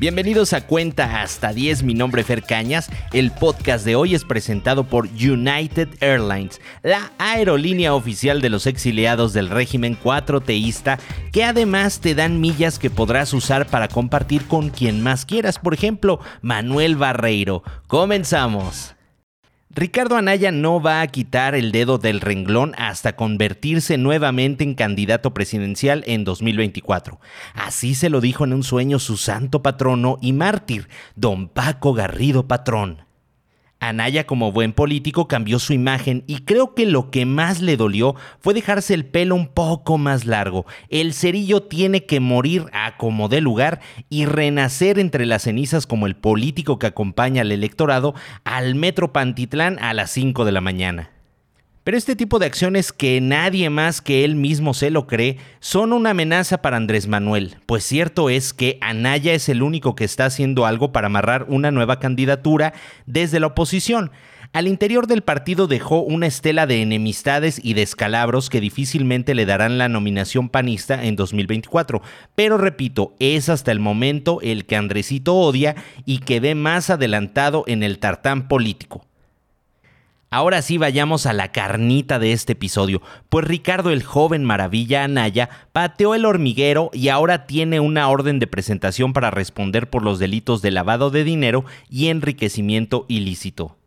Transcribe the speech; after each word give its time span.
Bienvenidos 0.00 0.54
a 0.54 0.66
Cuenta 0.66 1.20
hasta 1.20 1.52
10, 1.52 1.82
mi 1.82 1.92
nombre 1.92 2.22
es 2.22 2.26
Fer 2.26 2.42
Cañas. 2.42 2.88
El 3.12 3.32
podcast 3.32 3.84
de 3.84 3.96
hoy 3.96 4.14
es 4.14 4.24
presentado 4.24 4.84
por 4.84 5.08
United 5.08 5.90
Airlines, 6.00 6.58
la 6.82 7.12
aerolínea 7.18 7.92
oficial 7.92 8.40
de 8.40 8.48
los 8.48 8.66
exiliados 8.66 9.34
del 9.34 9.50
régimen 9.50 9.98
4 10.02 10.40
teísta, 10.40 10.98
que 11.32 11.44
además 11.44 12.00
te 12.00 12.14
dan 12.14 12.40
millas 12.40 12.78
que 12.78 12.88
podrás 12.88 13.34
usar 13.34 13.66
para 13.66 13.88
compartir 13.88 14.46
con 14.46 14.70
quien 14.70 15.02
más 15.02 15.26
quieras, 15.26 15.58
por 15.58 15.74
ejemplo, 15.74 16.18
Manuel 16.40 16.96
Barreiro. 16.96 17.62
Comenzamos. 17.86 18.94
Ricardo 19.72 20.16
Anaya 20.16 20.50
no 20.50 20.82
va 20.82 21.00
a 21.00 21.06
quitar 21.06 21.54
el 21.54 21.70
dedo 21.70 21.98
del 21.98 22.20
renglón 22.20 22.74
hasta 22.76 23.14
convertirse 23.14 23.98
nuevamente 23.98 24.64
en 24.64 24.74
candidato 24.74 25.32
presidencial 25.32 26.02
en 26.08 26.24
2024. 26.24 27.20
Así 27.54 27.94
se 27.94 28.10
lo 28.10 28.20
dijo 28.20 28.44
en 28.44 28.52
un 28.52 28.64
sueño 28.64 28.98
su 28.98 29.16
santo 29.16 29.62
patrono 29.62 30.18
y 30.20 30.32
mártir, 30.32 30.88
don 31.14 31.48
Paco 31.48 31.94
Garrido 31.94 32.48
Patrón. 32.48 33.09
Anaya 33.80 34.26
como 34.26 34.52
buen 34.52 34.72
político 34.72 35.26
cambió 35.26 35.58
su 35.58 35.72
imagen 35.72 36.22
y 36.26 36.40
creo 36.40 36.74
que 36.74 36.86
lo 36.86 37.10
que 37.10 37.26
más 37.26 37.60
le 37.62 37.76
dolió 37.76 38.14
fue 38.38 38.54
dejarse 38.54 38.94
el 38.94 39.06
pelo 39.06 39.34
un 39.34 39.48
poco 39.48 39.98
más 39.98 40.26
largo. 40.26 40.66
El 40.90 41.14
cerillo 41.14 41.62
tiene 41.62 42.04
que 42.04 42.20
morir 42.20 42.66
a 42.72 42.96
como 42.96 43.28
de 43.28 43.40
lugar 43.40 43.80
y 44.08 44.26
renacer 44.26 44.98
entre 44.98 45.26
las 45.26 45.42
cenizas 45.42 45.86
como 45.86 46.06
el 46.06 46.14
político 46.14 46.78
que 46.78 46.86
acompaña 46.86 47.42
al 47.42 47.52
electorado 47.52 48.14
al 48.44 48.74
Metro 48.74 49.12
Pantitlán 49.12 49.78
a 49.80 49.94
las 49.94 50.10
5 50.10 50.44
de 50.44 50.52
la 50.52 50.60
mañana. 50.60 51.19
Pero 51.82 51.96
este 51.96 52.14
tipo 52.14 52.38
de 52.38 52.44
acciones 52.44 52.92
que 52.92 53.22
nadie 53.22 53.70
más 53.70 54.02
que 54.02 54.22
él 54.24 54.34
mismo 54.34 54.74
se 54.74 54.90
lo 54.90 55.06
cree 55.06 55.38
son 55.60 55.94
una 55.94 56.10
amenaza 56.10 56.60
para 56.60 56.76
Andrés 56.76 57.06
Manuel, 57.06 57.56
pues 57.64 57.84
cierto 57.84 58.28
es 58.28 58.52
que 58.52 58.76
Anaya 58.82 59.32
es 59.32 59.48
el 59.48 59.62
único 59.62 59.94
que 59.94 60.04
está 60.04 60.26
haciendo 60.26 60.66
algo 60.66 60.92
para 60.92 61.06
amarrar 61.06 61.46
una 61.48 61.70
nueva 61.70 61.98
candidatura 61.98 62.74
desde 63.06 63.40
la 63.40 63.46
oposición. 63.46 64.10
Al 64.52 64.66
interior 64.66 65.06
del 65.06 65.22
partido 65.22 65.68
dejó 65.68 66.02
una 66.02 66.26
estela 66.26 66.66
de 66.66 66.82
enemistades 66.82 67.60
y 67.62 67.74
descalabros 67.74 68.50
que 68.50 68.60
difícilmente 68.60 69.34
le 69.34 69.46
darán 69.46 69.78
la 69.78 69.88
nominación 69.88 70.48
panista 70.48 71.04
en 71.04 71.16
2024. 71.16 72.02
Pero 72.34 72.58
repito, 72.58 73.14
es 73.20 73.48
hasta 73.48 73.70
el 73.70 73.78
momento 73.78 74.40
el 74.42 74.66
que 74.66 74.76
Andresito 74.76 75.36
odia 75.36 75.76
y 76.04 76.18
que 76.18 76.40
ve 76.40 76.56
más 76.56 76.90
adelantado 76.90 77.62
en 77.68 77.84
el 77.84 78.00
tartán 78.00 78.48
político. 78.48 79.06
Ahora 80.32 80.62
sí 80.62 80.78
vayamos 80.78 81.26
a 81.26 81.32
la 81.32 81.50
carnita 81.50 82.20
de 82.20 82.32
este 82.32 82.52
episodio, 82.52 83.02
pues 83.28 83.44
Ricardo 83.44 83.90
el 83.90 84.04
joven 84.04 84.44
maravilla 84.44 85.02
Anaya 85.02 85.50
pateó 85.72 86.14
el 86.14 86.24
hormiguero 86.24 86.90
y 86.92 87.08
ahora 87.08 87.48
tiene 87.48 87.80
una 87.80 88.08
orden 88.08 88.38
de 88.38 88.46
presentación 88.46 89.12
para 89.12 89.32
responder 89.32 89.90
por 89.90 90.04
los 90.04 90.20
delitos 90.20 90.62
de 90.62 90.70
lavado 90.70 91.10
de 91.10 91.24
dinero 91.24 91.64
y 91.88 92.10
enriquecimiento 92.10 93.06
ilícito. 93.08 93.79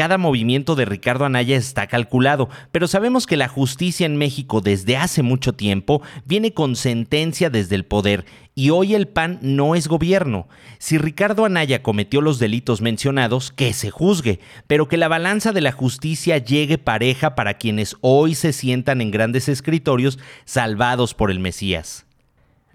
Cada 0.00 0.16
movimiento 0.16 0.76
de 0.76 0.86
Ricardo 0.86 1.26
Anaya 1.26 1.58
está 1.58 1.86
calculado, 1.86 2.48
pero 2.72 2.88
sabemos 2.88 3.26
que 3.26 3.36
la 3.36 3.48
justicia 3.48 4.06
en 4.06 4.16
México 4.16 4.62
desde 4.62 4.96
hace 4.96 5.22
mucho 5.22 5.52
tiempo 5.52 6.00
viene 6.24 6.54
con 6.54 6.74
sentencia 6.74 7.50
desde 7.50 7.74
el 7.74 7.84
poder 7.84 8.24
y 8.54 8.70
hoy 8.70 8.94
el 8.94 9.08
PAN 9.08 9.38
no 9.42 9.74
es 9.74 9.88
gobierno. 9.88 10.48
Si 10.78 10.96
Ricardo 10.96 11.44
Anaya 11.44 11.82
cometió 11.82 12.22
los 12.22 12.38
delitos 12.38 12.80
mencionados, 12.80 13.52
que 13.52 13.74
se 13.74 13.90
juzgue, 13.90 14.40
pero 14.66 14.88
que 14.88 14.96
la 14.96 15.08
balanza 15.08 15.52
de 15.52 15.60
la 15.60 15.72
justicia 15.72 16.38
llegue 16.38 16.78
pareja 16.78 17.34
para 17.34 17.58
quienes 17.58 17.94
hoy 18.00 18.34
se 18.34 18.54
sientan 18.54 19.02
en 19.02 19.10
grandes 19.10 19.50
escritorios 19.50 20.18
salvados 20.46 21.12
por 21.12 21.30
el 21.30 21.40
Mesías. 21.40 22.06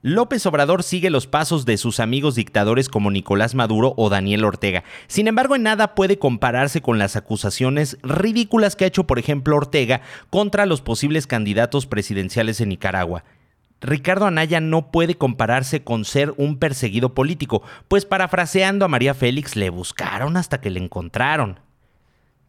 López 0.08 0.46
Obrador 0.46 0.84
sigue 0.84 1.10
los 1.10 1.26
pasos 1.26 1.66
de 1.66 1.78
sus 1.78 2.00
amigos 2.00 2.36
dictadores 2.36 2.90
como 2.90 3.10
Nicolás 3.10 3.56
Maduro 3.56 3.96
o 3.98 4.12
Daniel 4.12 4.46
Ortega. 4.46 4.84
Sin 5.08 5.28
embargo, 5.28 5.56
en 5.56 5.64
nada 5.64 5.96
puede 5.96 6.20
compararse 6.20 6.84
con 6.84 7.00
las 7.00 7.16
acusaciones 7.16 7.98
ridículas 8.04 8.76
que 8.76 8.84
ha 8.84 8.88
hecho, 8.88 9.06
por 9.08 9.18
ejemplo, 9.18 9.56
Ortega 9.56 10.02
contra 10.30 10.68
los 10.68 10.82
posibles 10.82 11.26
candidatos 11.26 11.88
presidenciales 11.88 12.62
en 12.62 12.70
Nicaragua. 12.70 13.24
Ricardo 13.82 14.28
Anaya 14.28 14.60
no 14.60 14.92
puede 14.92 15.16
compararse 15.16 15.84
con 15.84 16.06
ser 16.06 16.36
un 16.38 16.60
perseguido 16.60 17.16
político, 17.16 17.64
pues 17.88 18.06
parafraseando 18.06 18.86
a 18.86 18.90
María 18.90 19.16
Félix, 19.16 19.56
le 19.56 19.72
buscaron 19.72 20.38
hasta 20.38 20.62
que 20.62 20.70
le 20.70 20.82
encontraron. 20.84 21.65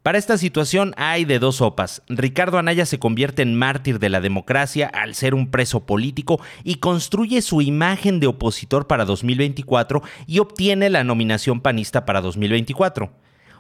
Para 0.07 0.19
esta 0.19 0.39
situación 0.39 0.95
hay 0.97 1.25
de 1.25 1.41
dos 1.41 1.57
sopas. 1.57 2.01
Ricardo 2.09 2.59
Anaya 2.59 2.87
se 2.87 3.01
convierte 3.01 3.43
en 3.43 3.57
mártir 3.57 3.99
de 3.99 4.09
la 4.09 4.21
democracia 4.21 4.87
al 4.87 5.17
ser 5.17 5.35
un 5.35 5.51
preso 5.51 5.85
político 5.85 6.41
y 6.63 6.77
construye 6.77 7.43
su 7.43 7.61
imagen 7.61 8.21
de 8.21 8.29
opositor 8.29 8.87
para 8.87 9.05
2024 9.05 10.05
y 10.29 10.39
obtiene 10.39 10.91
la 10.91 11.03
nominación 11.03 11.61
panista 11.61 12.05
para 12.05 12.21
2024. 12.21 13.11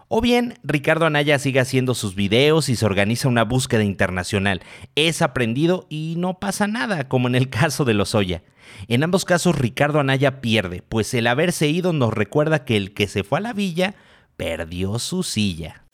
O 0.06 0.20
bien, 0.20 0.54
Ricardo 0.62 1.06
Anaya 1.06 1.40
sigue 1.40 1.58
haciendo 1.58 1.96
sus 1.96 2.14
videos 2.14 2.68
y 2.68 2.76
se 2.76 2.86
organiza 2.86 3.26
una 3.26 3.42
búsqueda 3.42 3.82
internacional. 3.82 4.62
Es 4.94 5.22
aprendido 5.22 5.88
y 5.88 6.14
no 6.16 6.38
pasa 6.38 6.68
nada, 6.68 7.08
como 7.08 7.26
en 7.26 7.34
el 7.34 7.50
caso 7.50 7.84
de 7.84 7.94
Lozoya. 7.94 8.44
En 8.86 9.02
ambos 9.02 9.24
casos, 9.24 9.58
Ricardo 9.58 9.98
Anaya 9.98 10.40
pierde, 10.40 10.84
pues 10.88 11.12
el 11.12 11.26
haberse 11.26 11.66
ido 11.66 11.92
nos 11.92 12.14
recuerda 12.14 12.64
que 12.64 12.76
el 12.76 12.94
que 12.94 13.08
se 13.08 13.24
fue 13.24 13.38
a 13.38 13.42
la 13.42 13.52
villa 13.52 13.96
perdió 14.36 15.00
su 15.00 15.24
silla. 15.24 15.85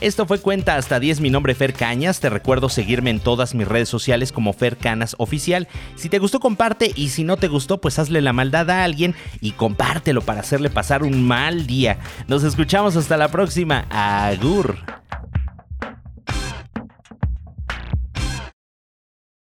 Esto 0.00 0.26
fue 0.26 0.38
Cuenta 0.38 0.76
hasta 0.76 1.00
10, 1.00 1.20
mi 1.20 1.30
nombre 1.30 1.54
Fer 1.54 1.72
Cañas, 1.72 2.20
te 2.20 2.28
recuerdo 2.28 2.68
seguirme 2.68 3.08
en 3.08 3.18
todas 3.18 3.54
mis 3.54 3.66
redes 3.66 3.88
sociales 3.88 4.30
como 4.30 4.52
Fer 4.52 4.76
Canas 4.76 5.16
Oficial. 5.18 5.68
Si 5.96 6.10
te 6.10 6.18
gustó 6.18 6.38
comparte 6.38 6.92
y 6.94 7.08
si 7.08 7.24
no 7.24 7.38
te 7.38 7.48
gustó 7.48 7.78
pues 7.78 7.98
hazle 7.98 8.20
la 8.20 8.34
maldad 8.34 8.68
a 8.68 8.84
alguien 8.84 9.14
y 9.40 9.52
compártelo 9.52 10.20
para 10.20 10.40
hacerle 10.40 10.68
pasar 10.68 11.02
un 11.02 11.26
mal 11.26 11.66
día. 11.66 11.98
Nos 12.28 12.44
escuchamos 12.44 12.94
hasta 12.96 13.16
la 13.16 13.28
próxima. 13.28 13.86
Agur. 13.88 14.95